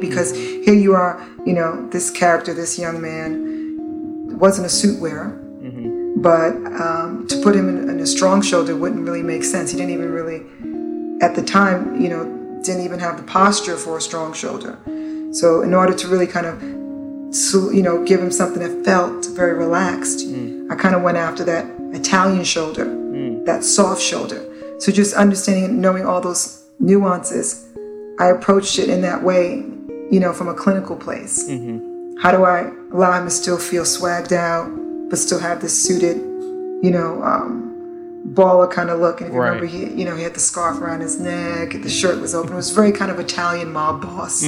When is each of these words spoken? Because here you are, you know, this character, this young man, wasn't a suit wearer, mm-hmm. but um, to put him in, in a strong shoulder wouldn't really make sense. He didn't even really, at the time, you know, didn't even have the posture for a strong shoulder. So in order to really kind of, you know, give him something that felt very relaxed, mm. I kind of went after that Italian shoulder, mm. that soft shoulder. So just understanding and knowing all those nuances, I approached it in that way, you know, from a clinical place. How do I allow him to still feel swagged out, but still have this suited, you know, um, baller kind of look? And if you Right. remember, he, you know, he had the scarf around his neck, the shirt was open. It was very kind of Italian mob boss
Because 0.00 0.32
here 0.32 0.74
you 0.74 0.94
are, 0.94 1.24
you 1.46 1.52
know, 1.52 1.88
this 1.90 2.10
character, 2.10 2.52
this 2.54 2.78
young 2.78 3.00
man, 3.00 4.38
wasn't 4.38 4.66
a 4.66 4.68
suit 4.68 5.00
wearer, 5.00 5.38
mm-hmm. 5.62 6.20
but 6.20 6.56
um, 6.80 7.26
to 7.28 7.40
put 7.42 7.54
him 7.54 7.68
in, 7.68 7.88
in 7.88 8.00
a 8.00 8.06
strong 8.06 8.42
shoulder 8.42 8.76
wouldn't 8.76 9.04
really 9.06 9.22
make 9.22 9.44
sense. 9.44 9.70
He 9.70 9.76
didn't 9.76 9.92
even 9.92 10.10
really, 10.10 10.42
at 11.24 11.34
the 11.36 11.42
time, 11.42 12.00
you 12.00 12.08
know, 12.08 12.24
didn't 12.64 12.84
even 12.84 12.98
have 12.98 13.16
the 13.16 13.22
posture 13.24 13.76
for 13.76 13.98
a 13.98 14.00
strong 14.00 14.32
shoulder. 14.32 14.78
So 15.32 15.62
in 15.62 15.74
order 15.74 15.94
to 15.94 16.08
really 16.08 16.26
kind 16.26 16.46
of, 16.46 16.62
you 16.62 17.82
know, 17.82 18.04
give 18.04 18.20
him 18.20 18.30
something 18.30 18.62
that 18.62 18.84
felt 18.84 19.26
very 19.34 19.54
relaxed, 19.54 20.26
mm. 20.26 20.70
I 20.70 20.74
kind 20.74 20.94
of 20.94 21.02
went 21.02 21.16
after 21.16 21.44
that 21.44 21.64
Italian 21.92 22.44
shoulder, 22.44 22.84
mm. 22.86 23.44
that 23.46 23.64
soft 23.64 24.02
shoulder. 24.02 24.44
So 24.78 24.92
just 24.92 25.14
understanding 25.14 25.64
and 25.64 25.80
knowing 25.80 26.04
all 26.04 26.20
those 26.20 26.64
nuances, 26.78 27.68
I 28.18 28.26
approached 28.26 28.78
it 28.78 28.88
in 28.88 29.00
that 29.02 29.22
way, 29.22 29.64
you 30.10 30.20
know, 30.20 30.32
from 30.32 30.48
a 30.48 30.54
clinical 30.54 30.96
place. 30.96 31.48
How 32.20 32.30
do 32.30 32.44
I 32.44 32.70
allow 32.92 33.12
him 33.18 33.24
to 33.24 33.30
still 33.30 33.58
feel 33.58 33.84
swagged 33.84 34.32
out, 34.32 34.70
but 35.10 35.18
still 35.18 35.38
have 35.40 35.60
this 35.60 35.72
suited, 35.82 36.18
you 36.84 36.90
know, 36.90 37.22
um, 37.22 38.22
baller 38.34 38.70
kind 38.70 38.90
of 38.90 39.00
look? 39.00 39.20
And 39.20 39.28
if 39.28 39.34
you 39.34 39.40
Right. 39.40 39.48
remember, 39.48 39.66
he, 39.66 39.86
you 40.00 40.04
know, 40.04 40.14
he 40.14 40.22
had 40.22 40.34
the 40.34 40.40
scarf 40.40 40.80
around 40.80 41.00
his 41.00 41.18
neck, 41.18 41.72
the 41.82 41.88
shirt 41.88 42.20
was 42.20 42.34
open. 42.34 42.52
It 42.52 42.56
was 42.56 42.70
very 42.70 42.92
kind 42.92 43.10
of 43.10 43.18
Italian 43.18 43.72
mob 43.72 44.02
boss 44.02 44.42